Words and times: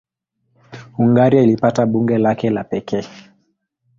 Hungaria 0.93 1.41
ilipata 1.41 1.85
bunge 1.85 2.17
lake 2.17 2.49
la 2.49 2.63
pekee. 2.63 3.03